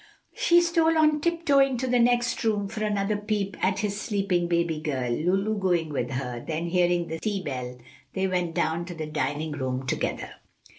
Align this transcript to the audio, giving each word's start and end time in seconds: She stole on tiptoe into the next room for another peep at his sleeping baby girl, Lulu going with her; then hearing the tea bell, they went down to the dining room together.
She 0.33 0.61
stole 0.61 0.97
on 0.97 1.21
tiptoe 1.21 1.59
into 1.59 1.85
the 1.85 1.99
next 1.99 2.43
room 2.43 2.67
for 2.67 2.83
another 2.83 3.15
peep 3.17 3.55
at 3.63 3.77
his 3.81 4.01
sleeping 4.01 4.47
baby 4.47 4.79
girl, 4.79 5.11
Lulu 5.11 5.59
going 5.59 5.89
with 5.89 6.09
her; 6.09 6.43
then 6.43 6.65
hearing 6.69 7.05
the 7.05 7.19
tea 7.19 7.43
bell, 7.43 7.77
they 8.15 8.25
went 8.25 8.55
down 8.55 8.85
to 8.85 8.95
the 8.95 9.05
dining 9.05 9.51
room 9.51 9.85
together. 9.85 10.31